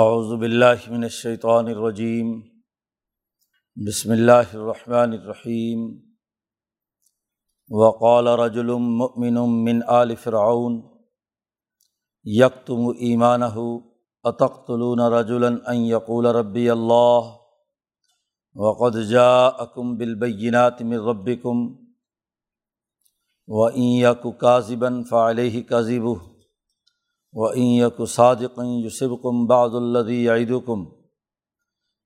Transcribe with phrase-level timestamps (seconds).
[0.00, 2.28] اعوذ باللہ من الشیطان الرجیم،
[3.76, 5.80] بسم اللہ الرحمن الرحیم،
[7.70, 10.80] وقال رجل مؤمن من آل فرعون،
[12.24, 13.50] یکتم ایمانہ،
[14.24, 17.34] اتقتلون رجلا ان یقول ربی اللہ،
[18.56, 21.66] وقد جاءکم بالبینات من ربکم
[23.48, 26.37] وإن يك كاذبا فعليه كذبه
[27.32, 30.92] و وإن يك صادقا يصبكم بعض الذي يعدكم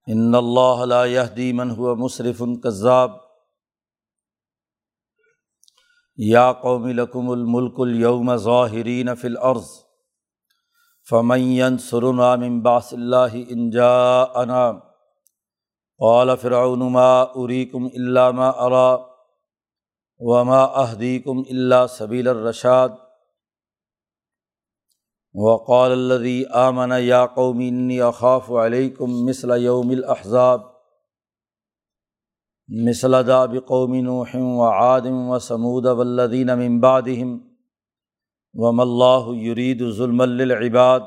[0.09, 3.21] إن الله لا يهدي من هو مسرف كذاب
[6.19, 9.65] يا قوم لكم الملك اليوم ظاهرين في الأرض
[11.03, 14.93] فمن ينصرنا من بعث الله إن جاءنا
[16.01, 19.13] قال فرعون ما أريكم إلا ما أرى
[20.19, 22.89] وما احدیکم اللہ سبیل الرشاد
[25.35, 30.61] وقال الذي آمن یا قوم انی اخاف علیکم مثل یوم الاحزاب
[32.69, 37.39] مثل داب قوم نوح وعاد وثمود والذین من بعدهم،
[38.55, 41.01] وما اللہ یرید ظلم للعباد.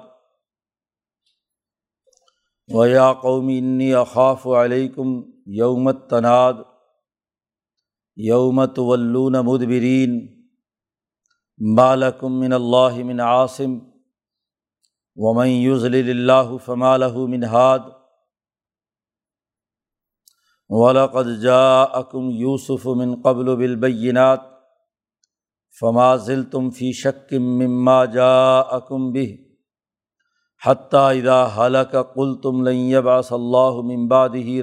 [2.73, 6.53] ویا قوم انی اخاف علیکم یوم التناد
[8.15, 10.27] یومت ولون مدبرین
[11.75, 13.94] بالکم من اللہ من عاصم
[15.17, 17.79] ومن یوزل اللہ فمالہ من ہاد
[20.69, 24.39] ولقد جاءکم یوسف من قبل بالبینات
[25.79, 29.37] فما ضلع فی شک مما جاءکم به
[30.61, 34.59] حتیٰ اذا حلق قل تم لن يبعث اللہ من بعده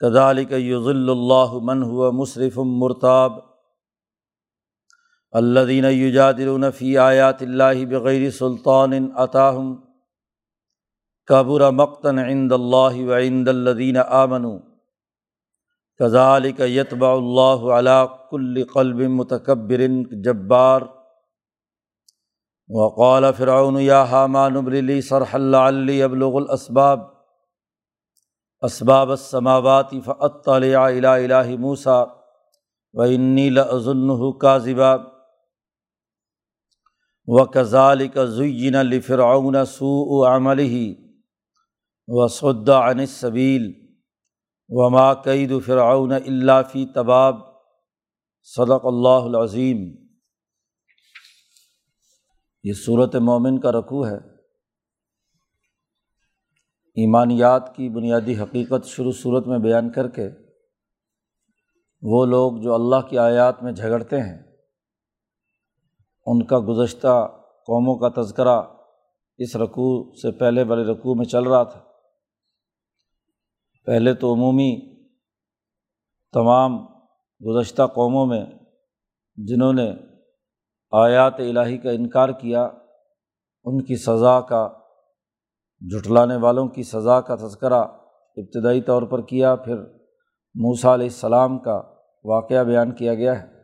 [0.00, 3.49] کدالک یوزل اللہ من ہوا مصرف مرتاب
[5.32, 9.74] الدین یوجادفی آیات اللہ بغیر سلطان عطاہم
[11.26, 14.58] قبر مقتن عند اللہ و عند الدین آمن
[15.98, 19.80] کذالک یتبع اللہ علا کل قلب متکبر
[20.24, 20.82] جبار.
[22.68, 27.00] وقال فرعون یا حامان ابرلی سرح اللہ ابلغ الاسباب
[28.60, 32.02] اسباب السماواتی فعت علیہ الہ موسا
[32.92, 34.96] و انی لظن کا ذبا
[37.32, 40.94] و کزال کا زین لفرعون سو عمل ہی
[42.08, 43.72] و سدا انصبیل
[44.68, 47.36] وما قید فرعون اللہ فی طباب
[48.42, 50.06] صدق اللہ العظیم
[52.64, 54.16] یہ صورت مومن کا رقوع ہے۔
[56.96, 60.28] ایمانیات کی بنیادی حقیقت شروع صورت میں بیان کر کے
[62.02, 64.49] وہ لوگ جو اللہ کی آیات میں جھگڑتے ہیں۔
[66.30, 67.28] ان کا گزشتہ
[67.66, 68.62] قوموں کا تذکرہ
[69.38, 71.80] اس رقوع سے پہلے والے رقوع میں چل رہا تھا۔
[73.86, 74.96] پہلے تو عمومی
[76.32, 76.86] تمام
[77.46, 78.44] گزشتہ قوموں میں
[79.36, 79.92] جنہوں نے
[80.92, 82.68] آیات الہی کا انکار کیا،
[83.64, 84.68] ان کی سزا کا،
[85.80, 87.82] جھٹلانے والوں کی سزا کا تذکرہ
[88.36, 89.76] ابتدائی طور پر کیا، پھر
[90.54, 91.82] موسا علیہ السلام کا
[92.24, 93.59] واقعہ بیان کیا گیا ہے۔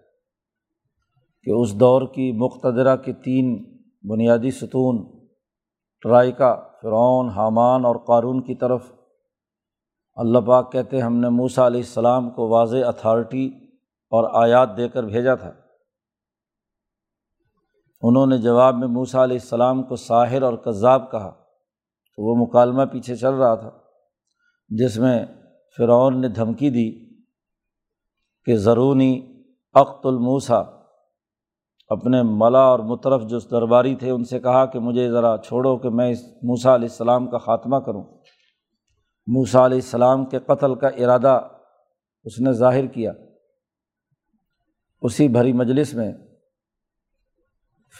[1.46, 3.56] کہ اس دور کی مقتدرہ کے تین
[4.04, 4.96] بنیادی ستون
[6.02, 8.82] ٹرائکا فرعون، حامان اور قارون کی طرف،
[10.14, 13.46] اللہ پاک کہتے ہم نے موسا علیہ السلام کو واضح اتھارٹی
[14.12, 15.52] اور آیات دے کر بھیجا تھا۔
[18.02, 22.84] انہوں نے جواب میں موسا علیہ السلام کو ساحر اور کذاب کہا، تو وہ مکالمہ
[22.92, 23.70] پیچھے چل رہا تھا،
[24.68, 25.26] جس میں
[25.78, 26.90] فرعون نے دھمکی دی
[28.46, 29.12] کہ ضرونی
[29.74, 30.62] اخت الموسا
[31.88, 35.88] اپنے ملا اور مترف جو درباری تھے، ان سے کہا کہ مجھے ذرا چھوڑو کہ
[35.88, 38.04] میں اس موسا علیہ السلام کا خاتمہ کروں۔
[39.26, 41.41] موسا علیہ السلام کے قتل کا ارادہ
[42.24, 43.12] اس نے ظاہر کیا۔
[45.02, 46.12] اسی بھری مجلس میں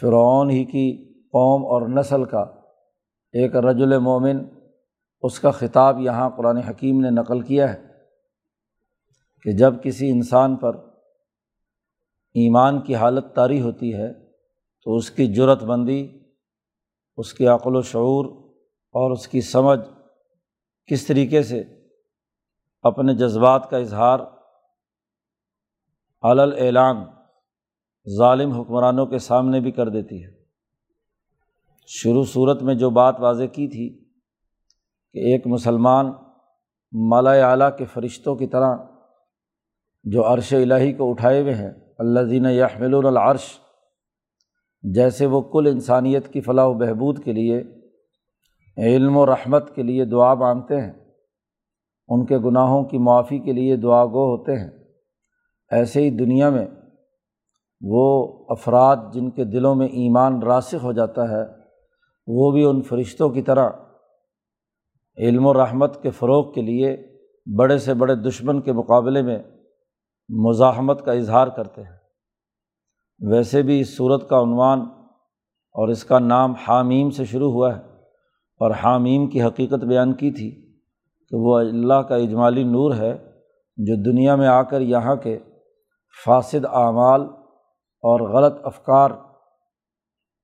[0.01, 2.41] فرعون ہی کی قوم اور نسل کا
[3.33, 4.45] ایک رجل مومن
[5.23, 7.83] اس کا خطاب یہاں قرآن حکیم نے نقل کیا ہے
[9.43, 10.77] کہ جب کسی انسان پر
[12.37, 14.13] ایمان کی حالت طاری ہوتی ہے
[14.85, 16.21] تو اس کی جرت بندی،
[17.17, 18.27] اس کے عقل و شعور
[18.95, 19.81] اور اس کی سمجھ
[20.87, 21.63] کس طریقے سے
[22.83, 24.19] اپنے جذبات کا اظہار
[26.23, 27.05] علل اعلان
[28.19, 30.31] ظالم حکمرانوں کے سامنے بھی کر دیتی ہے۔
[31.87, 34.05] شروع صورت میں جو بات واضح کی تھی
[35.13, 36.13] کہ ایک مسلمان
[36.93, 38.77] مالا اعلیٰ کے فرشتوں کی طرح
[40.05, 43.61] جو عرش الٰہی کو اٹھائے ہوئے ہیں اللہ دین یحمل العرش،
[44.83, 47.63] جیسے وہ کل انسانیت کی فلاح و بہبود کے لیے،
[48.77, 50.93] علم و رحمت کے لیے دعا مانگتے ہیں،
[52.09, 54.71] ان کے گناہوں کی معافی کے لیے دعا گو ہوتے ہیں۔
[55.71, 56.67] ایسے ہی دنیا میں
[57.81, 58.05] وہ
[58.49, 61.43] افراد جن کے دلوں میں ایمان راسخ ہو جاتا ہے،
[62.27, 63.71] وہ بھی ان فرشتوں کی طرح
[65.19, 66.97] علم و رحمت کے فروغ کے لیے
[67.59, 69.39] بڑے سے بڑے دشمن کے مقابلے میں
[70.29, 71.97] مزاحمت کا اظہار کرتے ہیں۔
[73.31, 74.81] ویسے بھی اس صورت کا عنوان
[75.73, 77.81] اور اس کا نام حامیم سے شروع ہوا ہے۔
[78.61, 80.79] اور حامیم کی حقیقت بیان کی تھی
[81.29, 83.19] کہ وہ اللہ کا اجمالی نور ہے
[83.77, 85.39] جو دنیا میں آ کر یہاں کے
[86.27, 87.23] فاسد اعمال
[88.03, 89.11] اور غلط افکار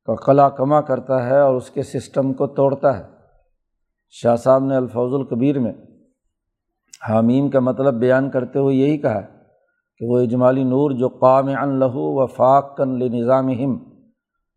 [0.04, 3.04] کا قلع کما کرتا ہے اور اس کے سسٹم کو توڑتا ہے۔
[4.10, 5.72] شاہ صاحب نے الفوظ القبیر میں
[7.08, 9.41] حامیم کا مطلب بیان کرتے ہوئے یہی کہا
[10.02, 13.78] کہ وہ اجمالی نور جو قام ان لہو و فاق کن نظام ہم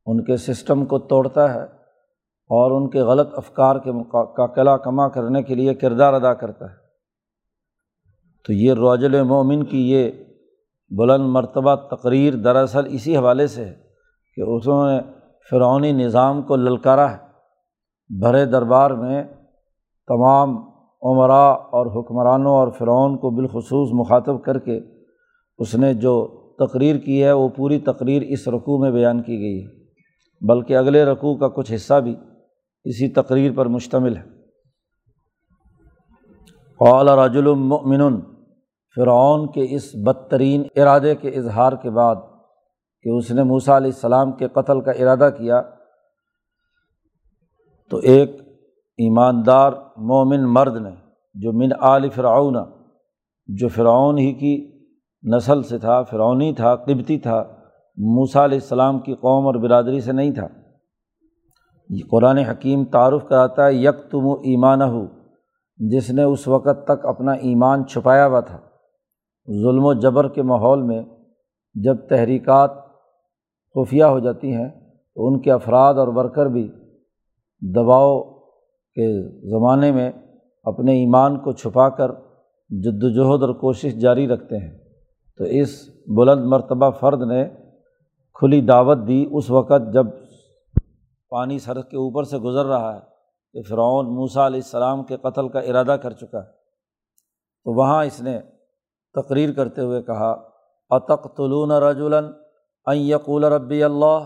[0.06, 1.64] ان کے سسٹم کو توڑتا ہے
[2.50, 3.92] اور ان کے غلط افکار کے
[4.36, 6.76] کا قلع کما کرنے کے لیے کردار ادا کرتا ہے۔
[8.48, 10.12] تو یہ روجل مومن کی یہ
[10.90, 13.74] بلند مرتبہ تقریر دراصل اسی حوالے سے ہے
[14.36, 15.12] کہ اس نے
[15.50, 17.18] فرعونی نظام کو للکارا ہے۔
[18.20, 19.24] بھرے دربار میں
[20.08, 20.58] تمام
[21.02, 24.95] عمرا اور حکمرانوں اور فرعون کو بالخصوص مخاطب کر کے
[25.58, 26.28] اس نے جو
[26.60, 29.68] تقریر کی ہے وہ پوری تقریر اس رقوع میں بیان کی گئی ہے۔
[30.42, 32.16] بلکہ اگلے رقوع کا کچھ حصہ بھی
[32.84, 34.24] اسی تقریر پر مشتمل ہے۔
[36.80, 38.22] قال رجل المؤمن
[38.96, 42.16] فرعون کے اس بدترین ارادے کے اظہار کے بعد
[43.04, 45.62] کہ اس نے موسیٰ علیہ السلام کے قتل کا ارادہ کیا،
[47.90, 48.30] تو ایک
[48.98, 50.90] ایماندار مومن مرد نے
[51.34, 52.56] جو من آل فرعون،
[53.48, 54.75] جو فرعون ہی کی
[55.34, 57.44] نسل سے تھا، فرعونی تھا قبتی تھا،
[57.98, 60.48] موسیٰ علیہ السلام کی قوم اور برادری سے نہیں تھا۔
[61.90, 65.06] یہ قرآن حکیم تعارف کراتا ہے یک تم و ایمان ہو
[65.78, 68.58] جس نے اس وقت تک اپنا ایمان چھپایا ہوا تھا۔
[69.48, 71.02] ظلم و جبر کے ماحول میں
[71.74, 72.72] جب تحریکات
[73.76, 74.70] خفیہ ہو جاتی ہیں،
[75.16, 76.72] تو ان کے افراد اور ورکر بھی
[77.62, 78.22] دباؤ
[78.94, 80.12] کے زمانے میں
[80.64, 82.12] اپنے ایمان کو چھپا کر
[82.70, 84.85] جد وجہد اور کوشش جاری رکھتے ہیں۔
[85.38, 87.50] تو اس بلند مرتبہ فرد نے
[88.34, 90.06] کھلی دعوت دی اس وقت جب
[91.30, 93.00] پانی سر کے اوپر سے گزر رہا ہے
[93.54, 96.52] کہ فرعون موسیٰ علیہ السلام کے قتل کا ارادہ کر چکا ہے۔
[97.64, 98.40] تو وہاں اس نے
[99.14, 100.50] تقریر کرتے ہوئے کہا
[100.90, 102.26] اطق طلون رجولن
[102.94, 104.20] یقول ربی اللہ؟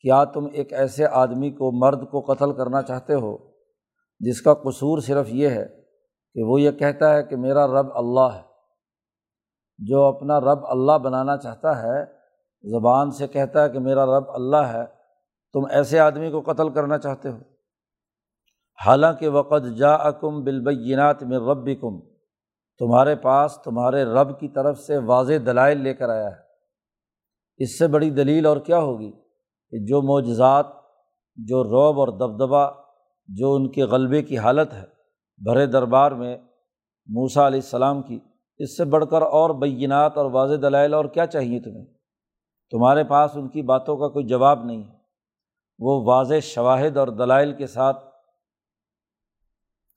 [0.00, 3.36] کیا تم ایک ایسے آدمی کو مرد کو قتل کرنا چاہتے ہو؟
[4.20, 5.66] جس کا قصور صرف یہ ہے
[6.34, 8.47] کہ وہ یہ کہتا ہے کہ میرا رب اللہ ہے۔
[9.78, 12.04] جو اپنا رب اللہ بنانا چاہتا ہے،
[12.62, 14.84] زبان سے کہتا ہے کہ میرا رب اللہ ہے،
[15.52, 17.36] تم ایسے آدمی کو قتل کرنا چاہتے ہو۔
[18.86, 22.00] حالانکہ وقت جا اکم بالبینات میں رب کم
[22.78, 26.48] تمہارے پاس تمہارے رب کی طرف سے واضح دلائل لے کر آیا ہے۔
[27.56, 29.12] اس سے بڑی دلیل اور کیا ہوگی
[29.70, 30.66] کہ جو معجزات،
[31.36, 32.70] جو روب اور دبدبا
[33.26, 34.84] جو ان کے غلبے کی حالت ہے،
[35.44, 36.38] بھرے دربار میں
[37.06, 38.20] موسا علیہ السلام کی
[38.58, 41.84] اس سے بڑھ کر اور بینات اور واضح دلائل اور کیا چاہیے تمہیں؟
[42.70, 44.98] تمہارے پاس ان کی باتوں کا کوئی جواب نہیں۔ ہے
[45.78, 48.04] وہ واضح شواہد اور دلائل کے ساتھ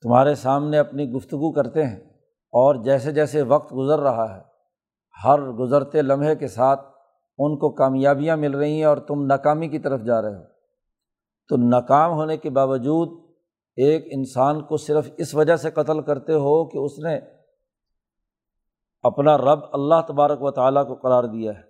[0.02, 2.00] تمہارے سامنے اپنی گفتگو کرتے ہیں
[2.52, 4.40] اور جیسے جیسے وقت گزر رہا ہے،
[5.24, 6.80] ہر گزرتے لمحے کے ساتھ
[7.38, 10.44] ان کو کامیابیاں مل رہی ہیں اور تم ناکامی کی طرف جا رہے ہو۔
[11.48, 13.08] تو ناکام ہونے کے باوجود
[13.76, 17.20] ایک انسان کو صرف اس وجہ سے قتل کرتے ہو کہ اس نے
[19.02, 21.62] اپنا رب اللہ تبارک و تعالیٰ کو قرار دیا ہے۔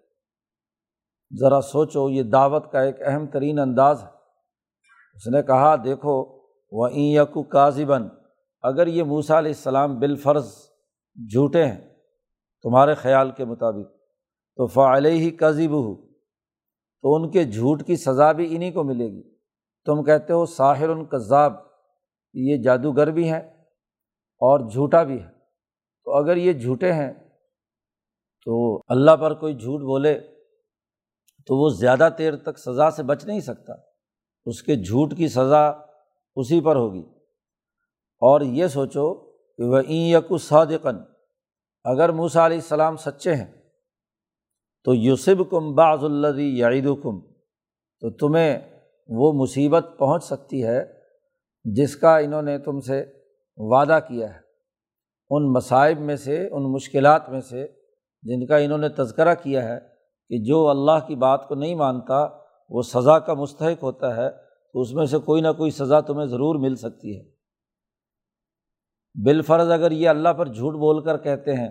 [1.41, 4.09] ذرا سوچو، یہ دعوت کا ایک اہم ترین انداز ہے۔
[5.15, 8.09] اس نے کہا، دیکھو وہ این یقو کاذبن
[8.63, 10.53] اگر یہ موسا علیہ السلام بالفرض
[11.17, 11.95] جھوٹے ہیں
[12.63, 13.91] تمہارے خیال کے مطابق،
[14.57, 15.95] تو فعل ہی کذب ہو
[17.03, 19.23] تو ان کے جھوٹ کی سزا بھی انہیں کو ملے گی۔
[19.85, 21.53] تم کہتے ہو، ساحر القذاب
[22.35, 23.41] یہ جادوگر بھی ہیں
[24.41, 25.42] اور جھوٹا بھی ہے۔
[26.05, 27.13] تو اگر یہ جھوٹے ہیں
[28.45, 30.21] تو اللہ پر کوئی جھوٹ بولے
[31.47, 33.73] تو وہ زیادہ دیر تک سزا سے بچ نہیں سکتا۔
[34.47, 35.69] اس کے جھوٹ کی سزا
[36.37, 37.03] اسی پر ہوگی۔
[38.21, 39.15] اور یہ سوچو
[39.57, 40.97] کہ وہ این یقو صادقن
[41.85, 43.53] اگر موسا علیہ السلام سچے ہیں،
[44.85, 47.21] تو یوسب کم بعض الدی یعید کم
[48.01, 51.01] تو تمہیں وہ مصیبت پہنچ سکتی ہے
[51.65, 53.05] جس کا انہوں نے تم سے
[53.57, 54.52] وعدہ کیا ہے۔
[55.35, 57.67] ان مصائب میں سے، ان مشکلات میں سے،
[58.23, 59.81] جن کا انہوں نے تذکرہ کیا ہے
[60.29, 62.29] کہ جو اللہ کی بات کو نہیں مانتا،
[62.69, 64.31] وہ سزا کا مستحق ہوتا ہے،
[64.73, 67.23] تو اس میں سے کوئی نہ کوئی سزا تمہیں ضرور مل سکتی ہے۔
[69.25, 71.71] بالفرض اگر یہ اللہ پر جھوٹ بول کر کہتے ہیں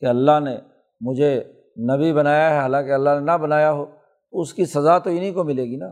[0.00, 0.56] کہ اللہ نے
[1.00, 1.44] مجھے
[1.94, 3.86] نبی بنایا ہے، حالانکہ اللہ نے نہ بنایا ہو،
[4.30, 5.86] تو اس کی سزا تو انہیں کو ملے گی نا۔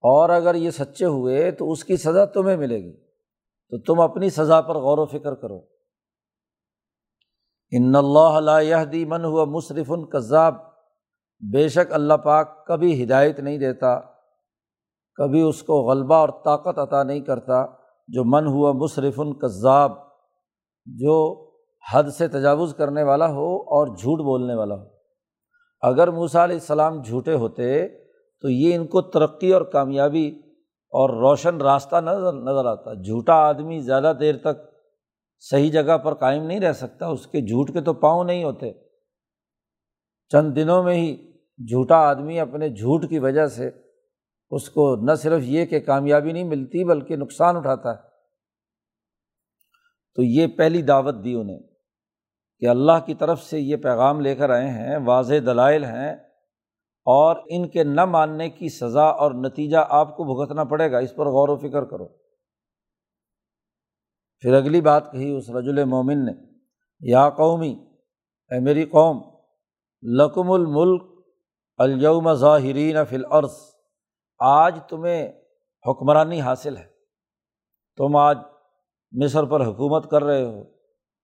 [0.00, 3.08] اور اگر یہ سچے ہوئے، تو اس کی سزا تمہیں ملے گی۔
[3.70, 5.77] تو تم اپنی سزا پر غور و فکر کرو۔
[7.72, 10.54] ان اللہ دی من ہوا مصرف القذاب
[11.42, 13.98] بے شک اللہ پاک کبھی ہدایت نہیں دیتا،
[15.18, 17.64] کبھی اس کو غلبہ اور طاقت عطا نہیں کرتا
[18.08, 19.92] جو من ہوا مصرف القذاب
[20.86, 21.16] جو
[21.92, 24.84] حد سے تجاوز کرنے والا ہو اور جھوٹ بولنے والا ہو۔
[25.82, 27.88] اگر موسیٰ علیہ السلام جھوٹے ہوتے
[28.40, 30.28] تو یہ ان کو ترقی اور کامیابی
[30.92, 34.66] اور روشن راستہ نظر نظر آتا۔ جھوٹا آدمی زیادہ دیر تک
[35.38, 38.72] صحیح جگہ پر قائم نہیں رہ سکتا، اس کے جھوٹ کے تو پاؤں نہیں ہوتے۔
[40.28, 43.70] چند دنوں میں ہی جھوٹا آدمی اپنے جھوٹ کی وجہ سے
[44.50, 48.08] اس کو نہ صرف یہ کہ کامیابی نہیں ملتی بلکہ نقصان اٹھاتا ہے۔
[50.16, 51.58] تو یہ پہلی دعوت دی انہیں
[52.58, 56.12] کہ اللہ کی طرف سے یہ پیغام لے کر آئے ہیں، واضح دلائل ہیں
[57.04, 61.16] اور ان کے نہ ماننے کی سزا اور نتیجہ آپ کو بھگتنا پڑے گا۔ اس
[61.16, 62.27] پر غور و فکر کرو۔
[64.42, 66.32] پھر اگلی بات کہی اس رجل مومن نے،
[67.00, 67.72] یا قومی،
[68.50, 69.20] اے میری قوم
[70.02, 71.02] لقم الملک
[71.78, 73.16] الوم ظاہرین فی
[74.40, 75.28] آج تمہیں
[75.84, 76.86] حکمرانی حاصل ہے۔
[77.98, 78.38] تم آج
[79.12, 80.62] مصر پر حکومت کر رہے ہو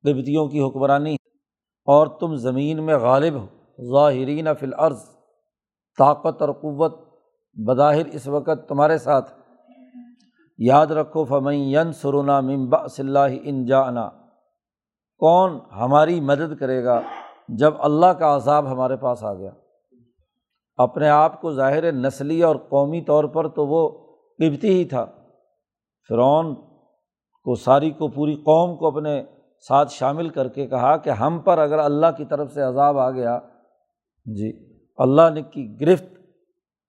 [0.05, 1.15] قبتیوں کی حکمرانی
[1.89, 3.47] اور تم زمین میں غالب ہو۔
[3.93, 5.03] ظاہرین فی الارض،
[5.99, 6.95] طاقت اور قوت
[7.57, 9.33] بظاہر اس وقت تمہارے ساتھ
[10.59, 14.11] یاد رکھو فمین سرونا ممبا صلی ان جانا
[15.19, 17.01] کون ہماری مدد کرے گا
[17.49, 19.51] جب اللہ کا عذاب ہمارے پاس آ گیا؟
[20.77, 23.89] اپنے آپ کو ظاہر نسلی اور قومی طور پر تو وہ
[24.39, 25.07] قبتی ہی تھا۔
[26.09, 26.55] فرعون
[27.43, 29.23] کو، ساری کو، پوری قوم کو اپنے
[29.69, 33.11] ساتھ شامل کر کے کہا کہ ہم پر اگر اللہ کی طرف سے عذاب آ
[33.11, 33.41] گیا
[34.25, 36.19] جی اللہ نے کی گرفت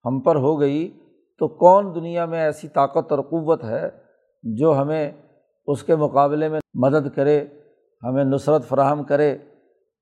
[0.06, 1.00] ہم پر ہو گئی
[1.40, 3.90] تو کون دنیا میں ایسی طاقت اور قوت ہے
[4.44, 5.12] جو ہمیں
[5.68, 7.46] اس کے مقابلے میں مدد کرے،
[8.04, 9.38] ہمیں نصرت فراہم کرے؟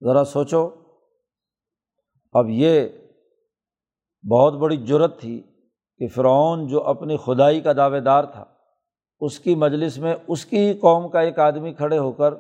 [0.04, 0.70] ذرا سوچو۔
[2.34, 2.90] اب یہ
[4.32, 5.42] بہت بڑی جرت تھی
[5.98, 8.46] کہ فرعون جو اپنی خدائی کا دعوے دار تھا،
[9.20, 12.34] اس کی مجلس میں اس کی ہی قوم کا ایک آدمی کھڑے ہو کر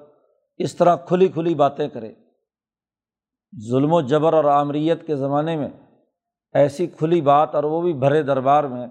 [0.57, 2.13] اس طرح کھلی کھلی باتیں کرے۔
[3.71, 5.69] ظلم و جبر اور آمریت کے زمانے میں
[6.53, 8.87] ایسی کھلی بات اور وہ بھی بھرے دربار میں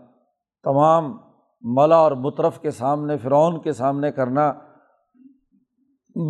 [0.64, 1.16] تمام
[1.62, 4.52] ملا اور مطرف کے سامنے، فرعون کے سامنے کرنا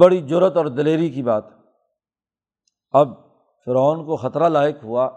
[0.01, 1.45] بڑی جرت اور دلیری کی بات۔
[2.93, 3.09] اب
[3.65, 5.09] فرعون کو خطرہ لائق ہوا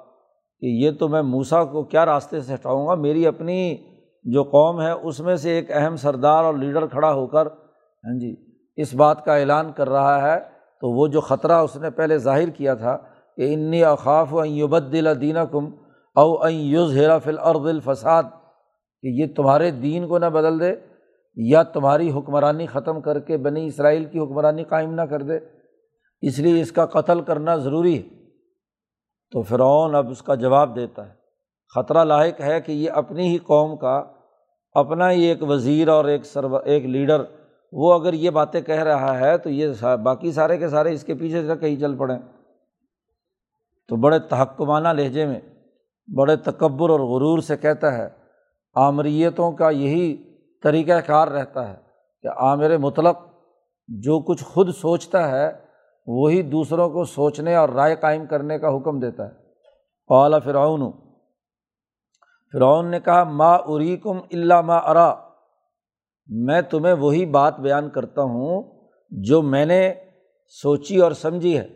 [0.59, 3.77] کہ یہ تو میں موسا کو کیا راستے سے ہٹاؤں گا؟ میری اپنی
[4.23, 8.19] جو قوم ہے، اس میں سے ایک اہم سردار اور لیڈر کھڑا ہو کر ہاں
[8.19, 8.35] جی
[8.75, 12.49] اس بات کا اعلان کر رہا ہے۔ تو وہ جو خطرہ اس نے پہلے ظاہر
[12.49, 12.97] کیا تھا
[13.35, 15.69] کہ انی اخاف و یوبد دینہ کم
[16.15, 18.23] او این یوز ہیرا فل ارد الفساد،
[19.01, 20.75] کہ یہ تمہارے دین کو نہ بدل دے
[21.35, 25.39] یا تمہاری حکمرانی ختم کر کے بنی اسرائیل کی حکمرانی قائم نہ کر دے۔
[26.21, 28.03] اس لیے اس کا قتل کرنا ضروری ہے۔
[29.31, 31.13] تو فرعون اب اس کا جواب دیتا ہے۔
[31.75, 34.03] خطرہ لاحق ہے کہ یہ اپنی ہی قوم کا
[34.73, 37.23] اپنا ہی ایک وزیر اور ایک سرو، ایک لیڈر،
[37.71, 39.67] وہ اگر یہ باتیں کہہ رہا ہے تو یہ
[40.03, 42.19] باقی سارے کے سارے اس کے پیچھے سے کہیں چل پڑیں۔
[43.87, 45.39] تو بڑے تحکمانہ لہجے میں
[46.07, 48.07] بڑے تکبر اور غرور سے کہتا ہے،
[48.75, 50.17] آمریتوں کا یہی
[50.63, 51.75] طریقۂ کار رہتا ہے
[52.21, 53.17] کہ عامر مطلق
[53.87, 55.51] جو کچھ خود سوچتا ہے،
[56.07, 59.31] وہی دوسروں کو سوچنے اور رائے قائم کرنے کا حکم دیتا ہے۔
[60.09, 60.91] اعلیٰ فرعون
[62.53, 65.13] فرعون نے کہا، ما اریکم اللہ ما ارا،
[66.27, 68.63] میں تمہیں وہی بات بیان کرتا ہوں
[69.11, 69.93] جو میں نے
[70.47, 71.67] سوچی اور سمجھی ہے۔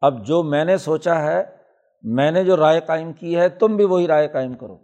[0.00, 1.57] اب جو میں نے سوچا ہے
[2.02, 4.78] میں نے جو رائے قائم کی ہے، تم بھی وہی رائے قائم کرو۔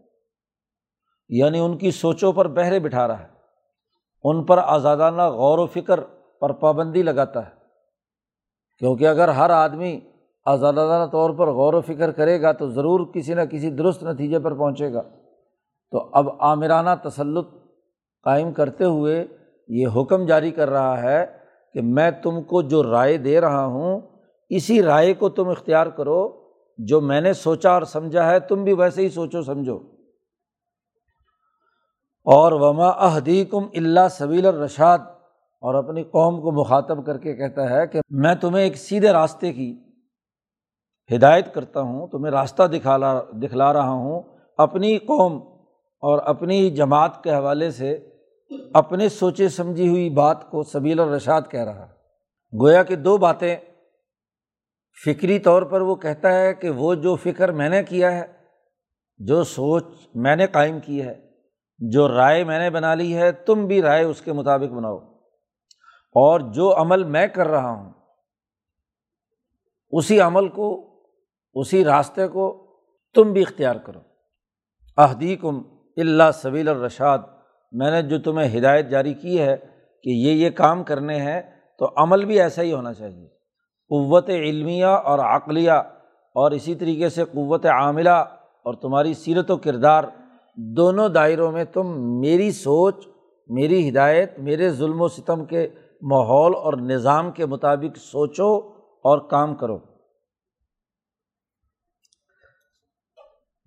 [1.28, 3.28] یعنی ان کی سوچوں پر بہرے بٹھا رہا ہے۔
[4.24, 6.00] ان پر آزادانہ غور و فکر
[6.40, 7.50] پر پابندی لگاتا ہے۔
[8.78, 10.00] کیونکہ اگر ہر آدمی
[10.44, 14.38] آزادانہ طور پر غور و فکر کرے گا تو ضرور کسی نہ کسی درست نتیجے
[14.38, 15.02] پر پہنچے گا۔
[15.90, 17.48] تو اب عامرانہ تسلط
[18.24, 19.26] قائم کرتے ہوئے
[19.68, 21.26] یہ حکم جاری کر رہا ہے
[21.72, 24.00] کہ میں تم کو جو رائے دے رہا ہوں،
[24.48, 26.43] اسی رائے کو تم اختیار کرو۔
[26.78, 29.76] جو میں نے سوچا اور سمجھا ہے، تم بھی ویسے ہی سوچو، سمجھو۔
[32.24, 34.98] اور وما احدی کم اللہ سبیل الرشاد۔
[35.60, 39.52] اور اپنی قوم کو مخاطب کر کے کہتا ہے کہ میں تمہیں ایک سیدھے راستے
[39.52, 39.78] کی
[41.14, 44.22] ہدایت کرتا ہوں، تمہیں راستہ دکھا دکھلا رہا ہوں۔
[44.58, 45.36] اپنی قوم
[46.00, 48.08] اور اپنی جماعت کے حوالے سے
[48.74, 51.86] اپنے سوچے سمجھی ہوئی بات کو سبیل الرشاد کہہ رہا۔
[52.60, 53.56] گویا کہ دو باتیں
[55.04, 58.26] فکری طور پر وہ کہتا ہے کہ وہ جو فکر میں نے کیا ہے،
[59.18, 59.84] جو سوچ
[60.14, 61.14] میں نے قائم کی ہے،
[61.78, 64.98] جو رائے میں نے بنا لی ہے، تم بھی رائے اس کے مطابق بناؤ۔
[66.14, 67.92] اور جو عمل میں کر رہا ہوں،
[69.90, 70.94] اسی عمل کو،
[71.54, 72.76] اسی راستے کو
[73.14, 74.00] تم بھی اختیار کرو۔
[74.96, 75.62] احدی کم
[75.96, 77.18] اللہ سبیل الرشاد،
[77.72, 79.56] میں نے جو تمہیں ہدایت جاری کی ہے
[80.02, 81.42] کہ یہ یہ کام کرنے ہیں،
[81.78, 83.33] تو عمل بھی ایسا ہی ہونا چاہیے۔
[83.88, 85.72] قوت علمیہ اور عقلیہ
[86.34, 88.24] اور اسی طریقے سے قوت عاملہ
[88.64, 90.04] اور تمہاری سیرت و کردار
[90.56, 91.86] دونوں دائروں میں تم
[92.20, 93.06] میری سوچ،
[93.48, 95.68] میری ہدایت، میرے ظلم و ستم کے
[96.02, 98.56] ماحول اور نظام کے مطابق سوچو
[99.04, 99.78] اور کام کرو۔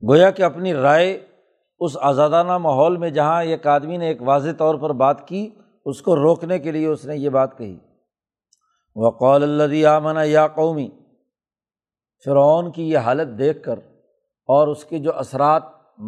[0.09, 1.27] گویا کہ اپنی رائے
[1.79, 5.49] اس آزادانہ ماحول میں جہاں ایک آدمی نے ایک واضح طور پر بات کی،
[5.85, 7.77] اس کو روکنے کے لیے اس نے یہ بات کہی۔
[8.97, 10.89] وقول الدی آمن یا قومی،
[12.25, 13.79] فرعون کی یہ حالت دیکھ کر
[14.49, 15.63] اور اس کے جو اثرات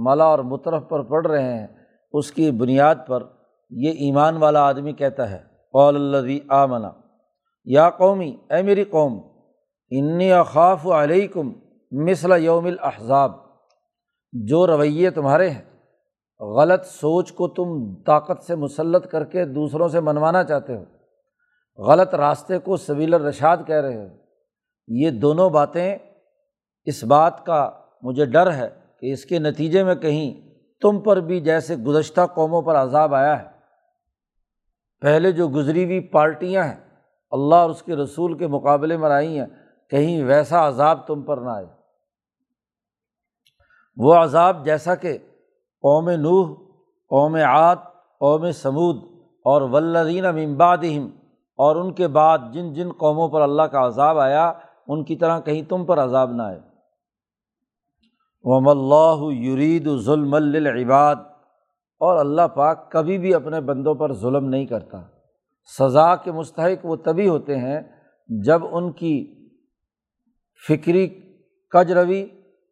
[0.06, 1.68] ملا اور مترف پر پڑ رہے ہیں،
[2.14, 3.24] اس کی بنیاد پر
[3.72, 5.38] یہ ایمان والا آدمی کہتا ہے
[5.74, 6.92] قول الدی آمنا
[7.68, 9.20] یا قومی، اے میری قوم،
[9.92, 11.52] انی اخاف علیکم
[11.92, 13.32] مثلا یوم الحضاب
[14.34, 15.62] جو رویے تمہارے ہیں،
[16.42, 17.70] غلط سوچ کو تم
[18.04, 20.84] طاقت سے مسلط کر کے دوسروں سے منوانا چاہتے ہو۔
[21.80, 24.08] غلط راستے کو سبیل الرشاد کہہ رہے ہو
[24.88, 25.98] یہ دونوں باتیں
[26.86, 27.72] اس بات کا
[28.02, 28.70] مجھے ڈر ہے
[29.00, 30.50] کہ اس کے نتیجے میں کہیں
[30.82, 33.48] تم پر بھی جیسے گزشتہ قوموں پر عذاب آیا ہے۔
[35.02, 36.90] پہلے جو گزری ہوئی پارٹیاں ہیں،
[37.32, 39.46] اللہ اور اس کے رسول کے مقابلے میں آئی ہیں،
[39.90, 41.66] کہیں ویسا عذاب تم پر نہ آئے۔
[43.98, 45.18] وہ عذاب جیسا کہ
[45.82, 46.56] قوم نوح،
[47.10, 47.76] قوم عاد،
[48.20, 48.96] قوم سمود
[49.46, 51.10] اور ولدین امبادہم
[51.60, 54.54] اور ان کے بعد جن جن قوموں پر اللہ کا عذاب آیا،
[54.88, 56.60] ان کی طرح کہیں تم پر عذاب نہ آئے۔
[58.44, 61.16] وم اللہ یرید ظلم العباد
[62.00, 65.02] اور اللہ پاک کبھی بھی اپنے بندوں پر ظلم نہیں کرتا۔
[65.80, 67.82] سزا کے مستحق وہ تبھی ہوتے ہیں
[68.28, 69.36] جب ان کی
[70.68, 71.08] فکری
[71.70, 72.24] کج روی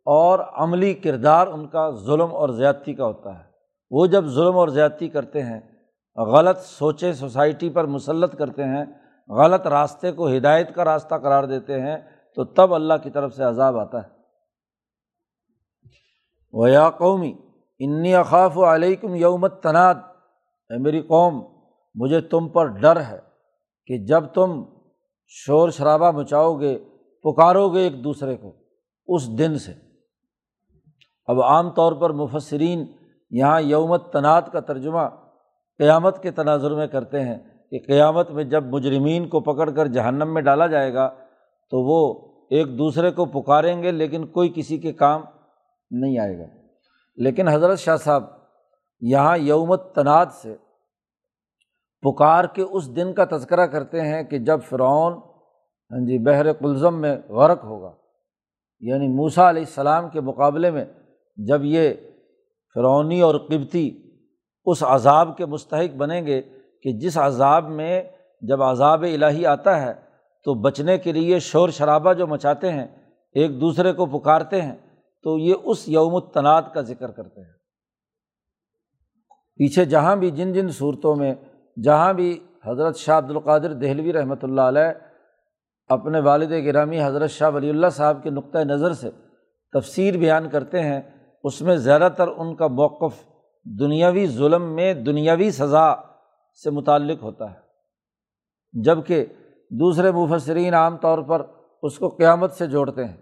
[0.06, 3.44] اور عملی کردار ان کا ظلم اور زیادتی کا ہوتا ہے۔
[3.92, 5.60] وہ جب ظلم اور زیادتی کرتے ہیں
[6.18, 8.86] غلط سوچے سوسائٹی پر مسلط کرتے ہیں،
[9.30, 11.98] غلط راستے کو ہدایت کا راستہ قرار دیتے ہیں،
[12.36, 14.08] تو تب اللہ کی طرف سے عذاب آتا ہے۔
[16.54, 17.38] و یا قومی
[17.80, 19.96] انی اقاف و علیکم یومت تناد
[20.70, 21.44] اے میری قوم،
[21.96, 23.20] مجھے تم پر ڈر ہے
[23.86, 24.64] کہ جب تم
[25.28, 26.80] شور شرابہ مچاؤ گے،
[27.24, 28.54] پکارو گے ایک دوسرے کو
[29.08, 29.74] اس دن سے۔
[31.28, 32.86] اب عام طور پر مفسرین
[33.30, 35.02] یہاں یومت تناد کا ترجمہ
[35.80, 37.38] قیامت کے تناظر میں کرتے ہیں
[37.72, 41.08] کہ قیامت میں جب مجرمین کو پکڑ کر جہنم میں ڈالا جائے گا،
[41.70, 45.22] تو وہ ایک دوسرے کو پکاریں گے، لیکن کوئی کسی کے کام
[45.92, 46.46] نہیں آئے گا۔
[47.16, 48.24] لیکن حضرت شاہ صاحب
[49.02, 50.56] یہاں یومت تناد سے
[52.02, 55.14] پکار کے اس دن کا تذکرہ کرتے ہیں کہ جب فرعون
[55.92, 57.94] ہاں جی بحر کلزم میں غرق ہوگا۔
[58.80, 60.86] یعنی موسا علیہ السلام کے مقابلے میں
[61.38, 61.94] جب یہ
[62.74, 64.07] فرعونی اور قبتی
[64.72, 66.42] اس عذاب کے مستحق بنیں گے
[66.84, 68.02] کہ جس عذاب میں
[68.42, 69.94] جب عذاب الہی آتا ہے
[70.46, 72.88] تو بچنے کے لیے شور شرابہ جو مچاتے ہیں،
[73.36, 74.76] ایک دوسرے کو پکارتے ہیں،
[75.26, 77.54] تو یہ اس یوم التناد کا ذکر کرتے ہیں۔
[79.60, 81.34] پیچھے جہاں بھی جن جن صورتوں میں،
[81.78, 82.30] جہاں بھی
[82.66, 84.92] حضرت شاہ عبد القادر دہلوی رحمۃ اللہ علیہ
[85.90, 89.10] اپنے والد گرامی حضرت شاہ ولی اللہ صاحب کے نقطۂ نظر سے
[89.74, 91.02] تفسیر بیان کرتے ہیں،
[91.44, 93.14] اس میں زیادہ تر ان کا موقف
[93.80, 95.94] دنیاوی ظلم میں دنیاوی سزا
[96.64, 99.26] سے متعلق ہوتا ہے۔ جبکہ
[99.72, 101.46] دوسرے مفسرین عام طور پر
[101.84, 103.18] اس کو قیامت سے جوڑتے ہیں،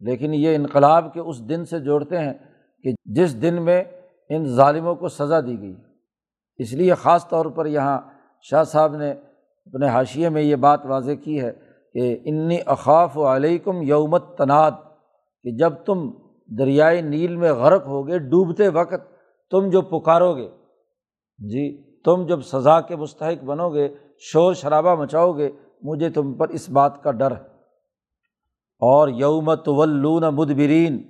[0.00, 2.32] لیکن یہ انقلاب کے اس دن سے جوڑتے ہیں
[2.84, 3.82] کہ جس دن میں
[4.28, 5.74] ان ظالموں کو سزا دی گئی۔
[6.58, 8.00] اس لیے خاص طور پر یہاں
[8.40, 11.52] شاہ صاحب نے اپنے حاشیے میں یہ بات واضح کی ہے
[11.94, 14.72] کہ انی اقاف و علیکم یومت تناد
[15.44, 16.10] کہ جب تم
[16.58, 19.09] دریائے نیل میں غرق ہوگے، ڈوبتے وقت
[19.50, 20.48] تم جو پکارو گے
[21.38, 25.50] جی تم جب سزا کے مستحق بنو گے، شور شرابہ مچاؤ گے،
[25.82, 27.42] مجھے تم پر اس بات کا ڈر ہے۔
[28.78, 31.02] اور یومت ولون مدبرین،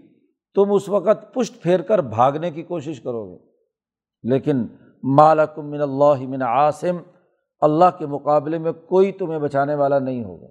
[0.55, 3.39] تم اس وقت پشت پھیر کر بھاگنے کی کوشش کرو گے۔
[4.23, 4.67] لیکن
[5.03, 6.97] مالکم من اللہ من عاصم،
[7.61, 10.47] اللہ کے مقابلے میں کوئی تمہیں بچانے والا نہیں ہوگا۔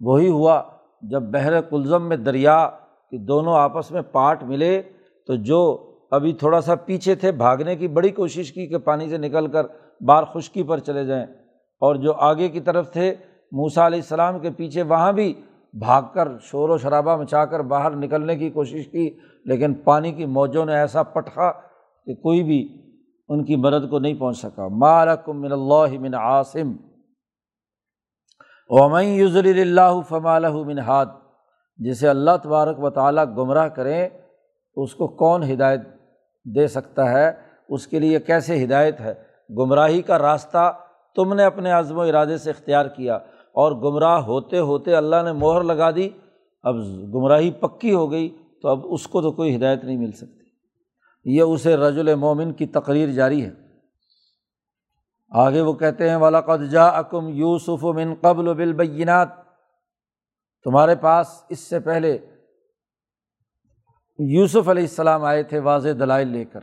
[0.00, 0.62] وہی ہوا
[1.02, 2.70] جب بحر کلزم میں دریا
[3.10, 4.82] کہ دونوں آپس میں پاٹ ملے،
[5.26, 9.18] تو جو ابھی تھوڑا سا پیچھے تھے، بھاگنے کی بڑی کوشش کی کہ پانی سے
[9.18, 9.66] نکل کر
[10.00, 11.26] بار خشکی پر چلے جائیں۔
[11.80, 13.14] اور جو آگے کی طرف تھے
[13.52, 15.32] موسا علیہ السلام کے پیچھے وہاں بھی
[15.72, 20.26] بھاگ کر شور و شرابہ مچا کر باہر نکلنے کی کوشش کی، لیکن پانی کی
[20.26, 21.52] موجوں نے ایسا پٹھا
[22.06, 22.82] کہ کوئی بھی
[23.28, 26.72] ان کی مدد کو نہیں پہنچ سکا۔ مالکم من اللہ من عاصم۔
[28.70, 31.06] ومن یوزل اللہ فمال من ہاد
[31.76, 34.08] جسے اللہ تبارک و تعالیٰ گمراہ کریں
[34.74, 35.80] تو اس کو کون ہدایت
[36.44, 37.32] دے سکتا ہے،
[37.68, 39.14] اس کے لیے کیسے ہدایت ہے؟
[39.50, 40.72] گمراہی کا راستہ
[41.16, 43.14] تم نے اپنے عزم و ارادے سے اختیار کیا
[43.52, 46.08] اور گمراہ ہوتے ہوتے اللہ نے مہر لگا دی۔
[46.62, 46.74] اب
[47.14, 50.38] گمراہی پکی ہو گئی تو اب اس کو تو کوئی ہدایت نہیں مل سکتی۔
[51.24, 53.50] یہ اسے رج المومن کی تقریر جاری ہے۔
[55.30, 59.28] آگے وہ کہتے ہیں والا جا اکم یوسف من قبل و بالبینات۔
[60.64, 62.18] تمہارے پاس اس سے پہلے
[64.18, 66.60] یوسف علیہ السلام آئے تھے واضح دلائل لے کر۔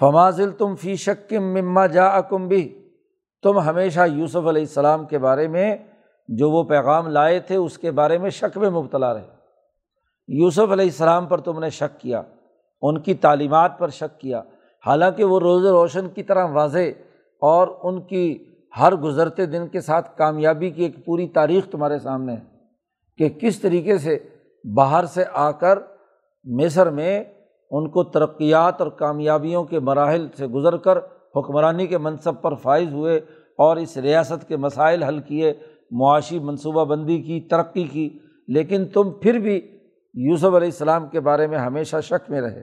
[0.00, 2.90] فمازل تم فی شکم مما جا اکم بھی
[3.42, 5.76] تم ہمیشہ یوسف علیہ السلام کے بارے میں
[6.28, 9.26] جو وہ پیغام لائے تھے اس کے بارے میں شک میں مبتلا رہے۔
[10.28, 12.22] یوسف علیہ السلام پر تم نے شک کیا،
[12.82, 14.42] ان کی تعلیمات پر شک کیا۔
[14.86, 16.88] حالانکہ وہ روز روشن کی طرح واضح
[17.40, 18.44] اور ان کی
[18.80, 22.42] ہر گزرتے دن کے ساتھ کامیابی کی ایک پوری تاریخ تمہارے سامنے ہے
[23.16, 24.18] کہ کس طریقے سے
[24.74, 25.78] باہر سے آ کر
[26.44, 27.24] مصر میں
[27.70, 30.98] ان کو ترقیات اور کامیابیوں کے مراحل سے گزر کر
[31.36, 33.16] حکمرانی کے منصب پر فائز ہوئے
[33.58, 35.54] اور اس ریاست کے مسائل حل کیے،
[35.90, 39.78] معاشی منصوبہ بندی کی، ترقی کی۔ لیکن تم پھر بھی
[40.14, 42.62] یوسف علیہ السلام کے بارے میں ہمیشہ شک میں رہے۔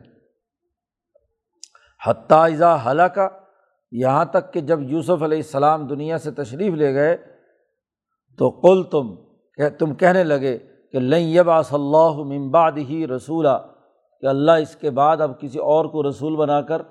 [2.08, 3.28] حتیٰ حلقہ
[3.92, 7.18] یہاں تک کہ جب یوسف علیہ السلام دنیا سے تشریف لے گئے
[8.38, 9.16] تو کل تم،
[9.56, 10.58] کہ تم کہنے لگے
[10.96, 13.58] کہ لئی ص اللہ ممباد ہی رسولہ
[14.22, 16.82] کہ اللہ اس کے بعد اب کسی اور کو رسول بنا کر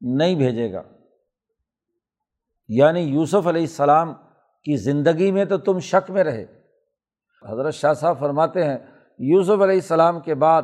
[0.00, 0.82] نہیں بھیجے گا۔
[2.68, 4.12] یعنی یوسف علیہ السلام
[4.64, 6.46] کی زندگی میں تو تم شک میں رہے۔
[7.48, 8.78] حضرت شاہ صاحب فرماتے ہیں،
[9.18, 10.62] یوسف علیہ السلام کے بعد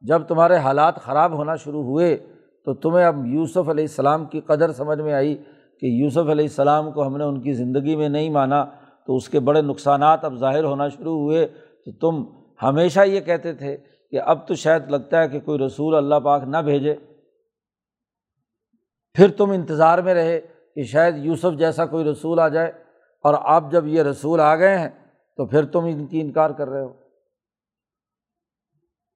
[0.00, 2.16] جب تمہارے حالات خراب ہونا شروع ہوئے،
[2.64, 5.34] تو تمہیں اب یوسف علیہ السلام کی قدر سمجھ میں آئی
[5.80, 8.64] کہ یوسف علیہ السلام کو ہم نے ان کی زندگی میں نہیں مانا،
[9.06, 11.48] تو اس کے بڑے نقصانات اب ظاہر ہونا شروع ہوئے۔
[11.84, 12.24] تو تم
[12.62, 13.76] ہمیشہ یہ کہتے تھے
[14.10, 16.94] کہ اب تو شاید لگتا ہے کہ کوئی رسول اللہ پاک نہ بھیجے۔
[19.14, 20.40] پھر تم انتظار میں رہے
[20.74, 22.72] کہ شاید یوسف جیسا کوئی رسول آ جائے
[23.22, 24.88] اور آپ جب یہ رسول آ گئے ہیں
[25.36, 26.92] تو پھر تم ان کی انکار کر رہے ہو۔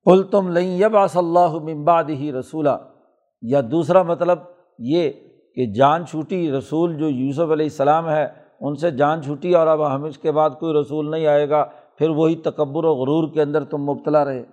[0.05, 2.89] کل تم لئی یب آص اللہ ممباد ہی رسولہ
[3.43, 4.39] یا دوسرا مطلب
[4.79, 5.11] یہ
[5.55, 8.27] کہ جان چھوٹی رسول جو یوسف علیہ السلام ہے،
[8.61, 11.65] ان سے جان چھوٹی اور اب ہم اس کے بعد کوئی رسول نہیں آئے گا۔
[11.99, 14.45] پھر وہی تکبر و غرور کے اندر تم مبتلا رہے۔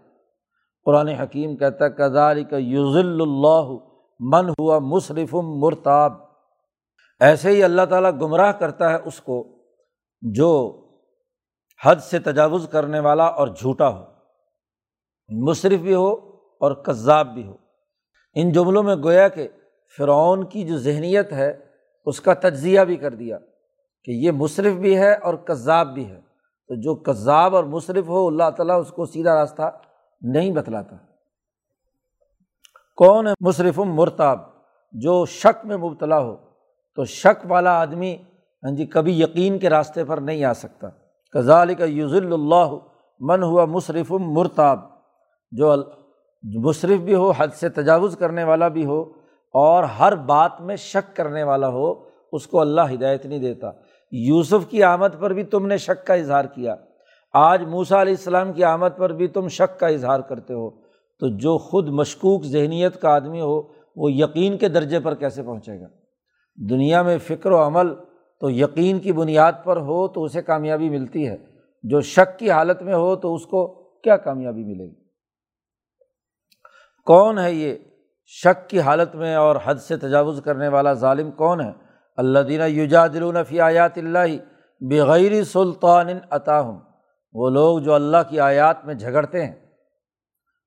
[0.85, 3.75] قرآن حکیم کہتا ہے کزال کا یوزل اللہ
[4.19, 6.13] من ہوا مصرف مرتاب
[7.19, 9.47] ایسے ہی اللہ تعالیٰ گمراہ کرتا ہے اس کو
[10.21, 10.77] جو
[11.85, 14.03] حد سے تجاوز کرنے والا اور جھوٹا ہو۔
[15.29, 16.13] مصرف بھی ہو
[16.59, 17.55] اور کذاب بھی ہو۔
[18.35, 19.47] ان جملوں میں گویا کہ
[19.97, 21.53] فرعون کی جو ذہنیت ہے،
[22.05, 23.37] اس کا تجزیہ بھی کر دیا
[24.03, 26.30] کہ یہ مصرف بھی ہے اور کذاب بھی ہے۔
[26.71, 29.61] تو جو کذاب اور مصرف ہو، اللہ تعالیٰ اس کو سیدھا راستہ
[30.21, 30.95] نہیں بتلاتا۔
[32.95, 34.39] کون ہے مصرف مرتاب
[34.91, 36.35] جو شک میں مبتلا ہو؟
[36.95, 38.15] تو شک والا آدمی
[38.63, 40.87] ہاں جی کبھی یقین کے راستے پر نہیں آ سکتا۔
[41.33, 42.75] کزال کا یوز اللہ
[43.19, 44.79] من ہوا مصرف مرتاب۔
[45.51, 45.75] جو
[46.43, 49.01] مصرف بھی ہو، حد سے تجاوز کرنے والا بھی ہو
[49.53, 53.71] اور ہر بات میں شک کرنے والا ہو، اس کو اللہ ہدایت نہیں دیتا۔
[54.11, 56.75] یوسف کی آمد پر بھی تم نے شک کا اظہار کیا۔
[57.33, 60.69] آج موسا علیہ السلام کی آمد پر بھی تم شک کا اظہار کرتے ہو۔
[61.19, 63.61] تو جو خود مشکوک ذہنیت کا آدمی ہو،
[63.95, 65.85] وہ یقین کے درجے پر کیسے پہنچے گا؟
[66.69, 67.95] دنیا میں فکر و عمل
[68.39, 71.37] تو یقین کی بنیاد پر ہو تو اسے کامیابی ملتی ہے۔
[71.83, 75.03] جو شک کی حالت میں ہو تو اس کو کیا کامیابی ملے گی؟
[77.05, 77.75] کون ہے یہ
[78.27, 81.90] شک کی حالت میں اور حد سے تجاوز کرنے والا ظالم کون ہے؟
[82.21, 84.35] اللہ دینہ یوجا دلفی آیات اللہ
[84.81, 86.77] بغیر سلطان عطاہم
[87.35, 89.53] وہ لوگ جو اللہ کی آیات میں جھگڑتے ہیں،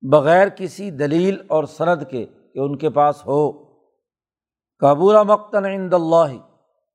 [0.02, 3.42] بغیر کسی دلیل اور سند کے کہ ان کے پاس ہو۔
[4.82, 6.32] قبورہ مقتن عند اللہ،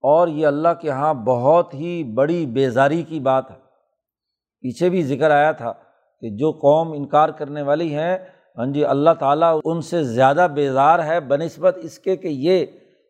[0.04, 3.58] اور یہ اللہ کے یہاں بہت ہی بڑی بیزاری کی بات ہے۔
[4.64, 5.72] پیچھے بھی ذکر آیا تھا
[6.22, 8.18] کہ جو قوم انکار کرنے والی ہیں
[8.58, 12.66] ہاں جی اللہ تعالیٰ ان سے زیادہ بیزار ہے بہ نسبت اس کے کہ یہ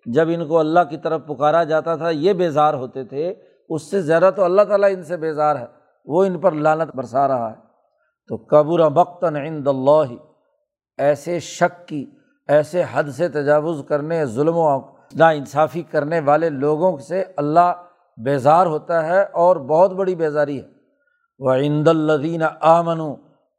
[0.06, 3.34] جب ان کو اللہ کی طرف پکارا جاتا تھا، یہ بیزار ہوتے تھے،
[3.70, 5.66] اس سے زیادہ تو اللہ تعالیٰ ان سے بیزار ہے۔
[6.06, 7.56] وہ ان پر لانت برسا رہا ہے۔
[8.28, 10.14] تو قبر مقتن عند اللہ،
[10.98, 12.12] ایسے شک کی،
[12.48, 14.80] ایسے حد سے تجاوز کرنے، ظلم و
[15.16, 17.74] نا انصافی کرنے والے لوگوں سے اللہ
[18.18, 20.68] بیزار ہوتا ہے اور بہت بڑی بیزاری ہے۔
[21.40, 23.00] وہ عند الدین آمن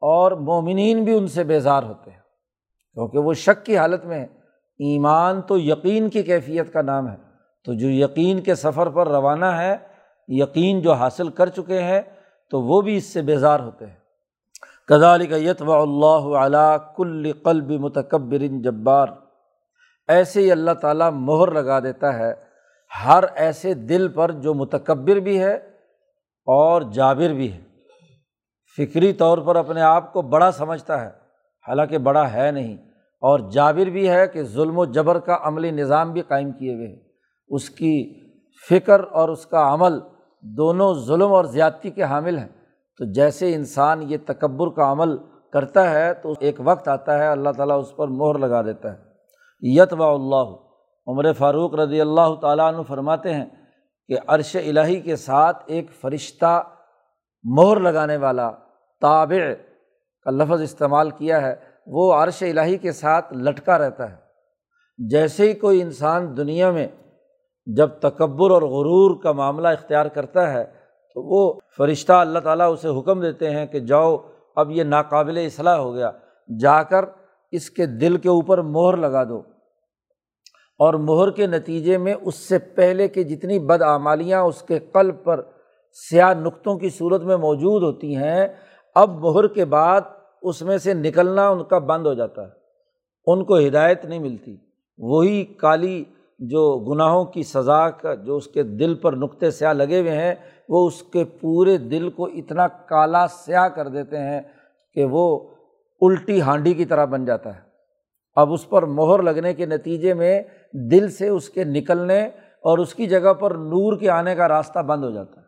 [0.01, 2.19] اور مومنین بھی ان سے بیزار ہوتے ہیں۔
[2.95, 4.40] کیونکہ وہ شک کی حالت میں ہے
[4.81, 7.17] ایمان تو یقین کی کیفیت کا نام ہے۔
[7.65, 9.77] تو جو یقین کے سفر پر روانہ ہے،
[10.29, 12.01] یقین جو حاصل کر چکے ہیں،
[12.51, 13.97] تو وہ بھی اس سے بیزار ہوتے ہیں۔
[14.87, 19.07] کدال کا یتو اللہ علیہ کل قلب متکبر جبار۔
[20.09, 22.35] ایسے ہی اللہ تعالیٰ مہر لگا دیتا ہے
[23.05, 25.55] ہر ایسے دل پر جو متکبر بھی ہے
[26.47, 27.61] اور جابر بھی ہے۔
[28.77, 31.11] فکری طور پر اپنے آپ کو بڑا سمجھتا ہے،
[31.69, 32.90] حالانکہ بڑا ہے نہیں۔
[33.21, 36.87] اور جابر بھی ہے کہ ظلم و جبر کا عملی نظام بھی قائم کیے ہوئے
[36.87, 36.97] ہیں۔
[37.49, 38.21] اس کی
[38.71, 40.01] فکر اور اس کا عمل
[40.43, 42.49] دونوں ظلم اور زیادتی کے حامل ہیں۔
[42.99, 45.17] تو جیسے انسان یہ تکبر کا عمل
[45.53, 48.99] کرتا ہے تو ایک وقت آتا ہے اللہ تعالیٰ اس پر مہر لگا دیتا ہے۔
[49.61, 50.71] یت و اللہ۔
[51.07, 53.47] عمر فاروق رضی اللہ تعالیٰ عنہ فرماتے ہیں
[54.09, 56.63] کہ عرش الہی کے ساتھ ایک فرشتہ
[57.45, 58.51] مہر لگانے والا
[59.01, 59.53] تابع
[60.25, 64.17] کا لفظ استعمال کیا ہے۔ وہ عرش الہی کے ساتھ لٹکا رہتا ہے۔
[64.99, 66.89] جیسے ہی کوئی انسان دنیا میں
[67.67, 70.65] جب تکبر اور غرور کا معاملہ اختیار کرتا ہے
[71.15, 74.17] تو وہ فرشتہ اللہ تعالیٰ اسے حکم دیتے ہیں کہ جاؤ،
[74.57, 76.11] اب یہ ناقابل اصلاح ہو گیا۔
[76.61, 77.05] جا کر
[77.51, 79.43] اس کے دل کے اوپر مہر لگا دو۔
[80.79, 85.43] اور مہر کے نتیجے میں اس سے پہلے کی جتنی بدعمالیاں اس کے قلب پر
[85.93, 88.49] سیاہ نقطوں کی صورت میں موجود ہوتی ہیں،
[88.95, 90.01] اب مہر کے بعد
[90.43, 92.51] اس میں سے نکلنا ان کا بند ہو جاتا ہے۔
[93.27, 94.57] ان کو ہدایت نہیں ملتی۔
[94.99, 96.05] وہی کالی
[96.39, 100.35] جو گناہوں کی سزا کا جو اس کے دل پر نقطے سیاہ لگے ہوئے ہیں،
[100.69, 104.41] وہ اس کے پورے دل کو اتنا کالا سیاہ کر دیتے ہیں
[104.95, 105.51] کہ وہ
[106.01, 107.61] الٹی ہانڈی کی طرح بن جاتا ہے۔
[108.35, 112.25] اب اس پر مہر لگنے کے نتیجے میں دل سے اس کے نکلنے
[112.63, 115.47] اور اس کی جگہ پر نور کے آنے کا راستہ بند ہو جاتا ہے۔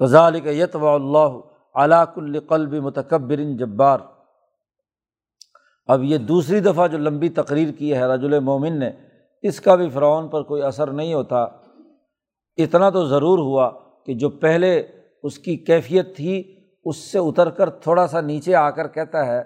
[0.00, 0.76] غزال کا یت
[1.74, 3.98] و اللہ علاق القلب جبار۔
[5.86, 8.90] اب یہ دوسری دفعہ جو لمبی تقریر کی ہے رج المومن نے،
[9.42, 11.42] اس کا بھی فرعون پر کوئی اثر نہیں ہوتا۔
[12.56, 13.70] اتنا تو ضرور ہوا
[14.06, 14.86] کہ جو پہلے
[15.22, 19.42] اس کی کیفیت تھی، اس سے اتر کر تھوڑا سا نیچے آ کر کہتا ہے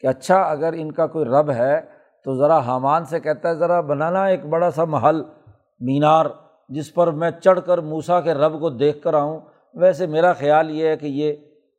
[0.00, 1.80] کہ اچھا اگر ان کا کوئی رب ہے
[2.24, 5.22] تو ذرا حامان سے کہتا ہے، ذرا بنانا ایک بڑا سا محل،
[5.80, 6.26] مینار،
[6.68, 9.40] جس پر میں چڑھ کر موسا کے رب کو دیکھ کر آؤں۔
[9.74, 11.32] ویسے میرا خیال یہ ہے کہ یہ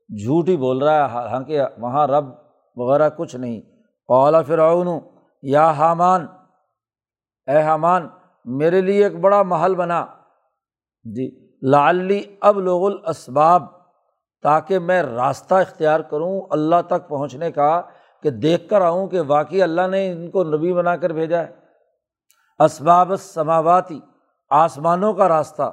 [0.10, 2.26] جھوٹ ہی بول رہا ہے ہاں کہ وہاں رب
[2.78, 3.62] وغیرہ کچھ نہیں۔
[4.10, 4.88] اولا فرعون،
[5.44, 6.26] یا حامان،
[7.48, 8.08] اے حامان،
[8.46, 10.06] میرے لیے ایک بڑا محل بنا۔
[11.06, 11.30] جی
[11.62, 13.63] لالی اب لوگ الاسباب،
[14.44, 17.82] تاکہ میں راستہ اختیار کروں اللہ تک پہنچنے کا،
[18.24, 21.52] کہ دیکھ کر آؤں کہ واقعی اللہ نے ان کو نبی بنا کر بھیجا ہے۔
[22.60, 24.00] اسباب سماواتی
[24.50, 25.72] آسمانوں کا راستہ،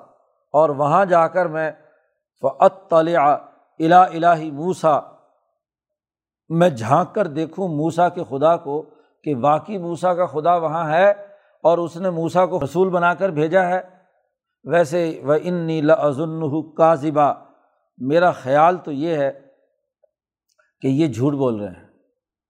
[0.55, 1.71] اور وہاں جا کر میں
[2.43, 3.37] فعت طلع
[3.81, 5.01] الا الہی موسا
[6.49, 8.91] میں جھانک کر دیکھوں موسا کے خدا کو
[9.25, 11.11] کہ واقعی موسا کا خدا وہاں ہے
[11.63, 13.81] اور اس نے موسا کو رسول بنا کر بھیجا ہے۔
[14.65, 15.95] ویسے وہ ان نیلا
[16.77, 17.35] کا
[17.99, 19.33] میرا خیال تو یہ ہے
[20.81, 21.89] کہ یہ جھوٹ بول رہے ہیں۔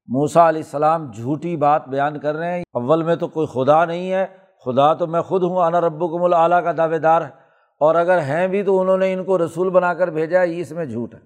[0.08, 4.12] موسا علیہ السلام جھوٹی بات بیان کر رہے ہیں۔ اول میں تو کوئی خدا نہیں
[4.12, 4.26] ہے،
[4.64, 7.39] خدا تو میں خود ہوں، انا رب کم العلیٰ کا دعوے دار ہے۔
[7.80, 10.72] اور اگر ہیں بھی تو انہوں نے ان کو رسول بنا کر بھیجا ہے اس
[10.72, 11.20] میں جھوٹ ہے۔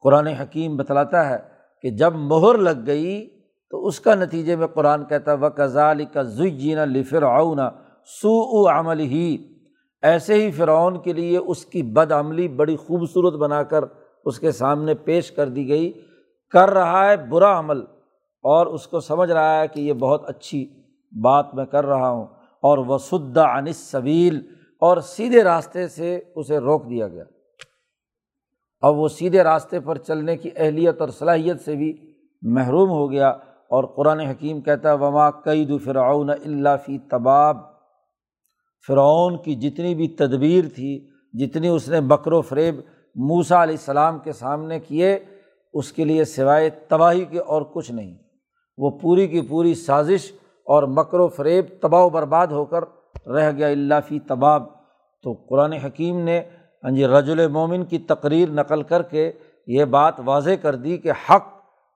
[0.00, 1.38] قرآن حکیم بتلاتا ہے
[1.82, 3.28] کہ جب مہر لگ گئی
[3.70, 7.70] تو اس کا نتیجے میں قرآن کہتا ہے کزال کا زینا لفر آؤنا
[8.04, 9.54] سو عمل ہی
[10.02, 13.84] ایسے ہی فرعون کے لیے اس کی بد عملی بڑی خوبصورت بنا کر
[14.24, 15.92] اس کے سامنے پیش کر دی گئی۔
[16.48, 17.80] کر رہا ہے برا عمل
[18.42, 20.82] اور اس کو سمجھ رہا ہے کہ یہ بہت اچھی
[21.22, 22.26] بات میں کر رہا ہوں۔
[22.62, 24.40] اور وسدہ انس صویل
[24.80, 27.24] اور سیدھے راستے سے اسے روک دیا گیا۔
[28.80, 31.92] اب وہ سیدھے راستے پر چلنے کی اہلیت اور صلاحیت سے بھی
[32.42, 33.28] محروم ہو گیا
[33.70, 37.56] اور قرآن حکیم کہتا ہے، وما قید فرعون اللہ فی طباب
[38.86, 42.74] فرعون کی جتنی بھی تدبیر تھی، جتنی اس نے بکر و فریب
[43.16, 45.18] موسا علیہ السلام کے سامنے کیے،
[45.72, 48.14] اس کے لیے سوائے تباہی کے اور کچھ نہیں۔
[48.78, 50.32] وہ پوری کی پوری سازش
[50.64, 52.84] اور مکر و فریب تباہ و برباد ہو کر
[53.26, 54.62] رہ گیا اللہ فی تباب۔
[55.22, 56.40] تو قرآن حکیم نے
[56.84, 59.32] ہاں جی رج المومن کی تقریر نقل کر کے
[59.66, 61.42] یہ بات واضح کر دی کہ حق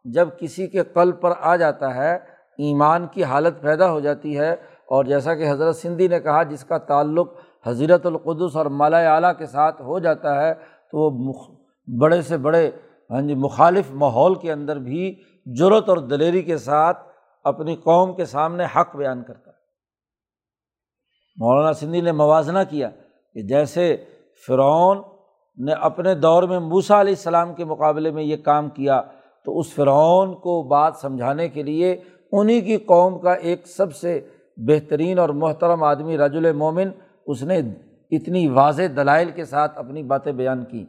[0.05, 2.15] جب کسی کے قلب پر آ جاتا ہے،
[2.59, 4.53] ایمان کی حالت پیدا ہو جاتی ہے۔
[4.87, 7.29] اور جیسا کہ حضرت سندھی نے کہا، جس کا تعلق
[7.67, 10.55] حضرت القدس اور مالا اعلیٰ کے ساتھ ہو جاتا ہے،
[10.91, 11.33] تو وہ
[12.01, 12.71] بڑے سے بڑے
[13.11, 15.15] ہاں جی مخالف ماحول کے اندر بھی
[15.47, 16.99] جرت اور دلیری کے ساتھ
[17.45, 19.55] اپنی قوم کے سامنے حق بیان کرتا۔ ہے
[21.37, 22.91] مولانا سندھی نے موازنہ کیا
[23.35, 23.97] کہ جیسے
[24.47, 25.03] فرعون
[25.67, 29.03] نے اپنے دور میں موسا علیہ السلام کے مقابلے میں یہ کام کیا،
[29.45, 32.01] تو اس فرعون کو بات سمجھانے کے لیے
[32.33, 36.91] انہیں کی قوم کا ایک سب سے بہترین اور محترم آدمی رج المومن
[37.27, 37.61] اس نے
[38.11, 40.87] اتنی واضح دلائل کے ساتھ اپنی باتیں بیان کی۔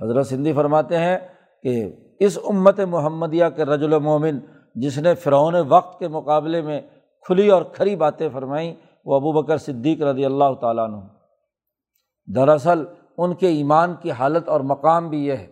[0.00, 1.18] حضرت سندھی فرماتے ہیں
[1.62, 4.38] کہ اس امت محمدیہ کے رج المومن
[4.74, 6.80] جس نے فرعون وقت کے مقابلے میں
[7.26, 10.96] کھلی اور کھری باتیں فرمائیں، وہ ابو بکر صدیق رضی اللہ تعالیٰ عنہ۔
[12.34, 12.84] دراصل،
[13.18, 15.46] ان کے ایمان کی حالت اور مقام بھی یہ ہے۔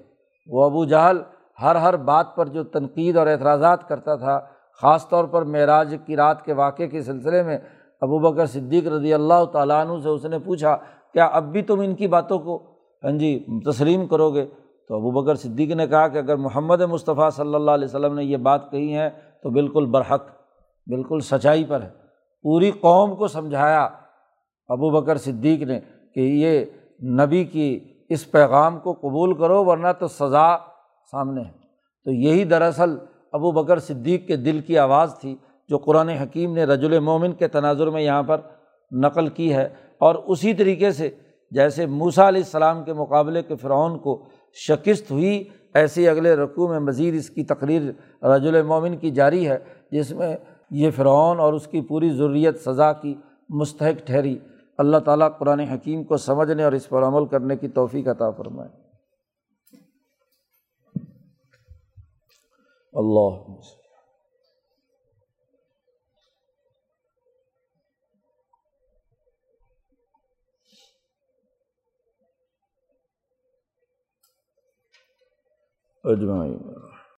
[0.47, 1.19] وہ ابو جہل
[1.63, 4.41] ہر ہر بات پر جو تنقید اور اعتراضات کرتا تھا،
[4.83, 7.59] خاص طور پر معراج کی رات کے واقعے کے سلسلے میں
[8.01, 10.77] ابو بکر صدیق رضی اللہ تعالیٰ عنہ سے اس نے پوچھا،
[11.13, 12.63] کیا اب بھی تم ان کی باتوں کو
[13.05, 14.47] ہاں جی تسلیم کرو گے؟
[14.90, 18.24] تو ابو بکر صدیق نے کہا کہ اگر محمد مصطفیٰ صلی اللہ علیہ وسلم نے
[18.24, 19.11] یہ بات کہی ہے
[19.42, 20.24] تو بالکل برحق،
[20.87, 21.88] بالکل سچائی پر ہے۔
[22.42, 23.88] پوری قوم کو سمجھایا
[24.68, 25.81] ابو بکر صدیق نے
[26.14, 26.64] کہ یہ
[27.03, 30.57] نبی کی اس پیغام کو قبول کرو ورنہ تو سزا
[31.11, 31.53] سامنے ہے۔
[32.05, 32.98] تو یہی دراصل
[33.33, 35.37] ابو بکر صدیق کے دل کی آواز تھی
[35.68, 38.40] جو قرآن حکیم نے رج المومن کے تناظر میں یہاں پر
[38.92, 41.11] نقل کی ہے۔ اور اسی طریقے سے
[41.50, 44.22] جیسے موسا علیہ السلام کے مقابلے کے فرعون کو
[44.55, 47.83] شکست ہوئی۔ ایسے اگلے رقوع میں مزید اس کی تقریر
[48.23, 49.59] رج المومن کی جاری ہے،
[49.91, 50.37] جس میں
[50.71, 53.15] یہ فرعون اور اس کی پوری ضروریت سزا کی
[53.49, 54.39] مستحق ٹھہری۔
[54.79, 58.69] اللہ تعالیٰ قرآن حکیم کو سمجھنے اور اس پر عمل کرنے کی توفیق عطا فرمائے۔
[62.93, 63.61] اللہ
[76.05, 76.59] اجمعین۔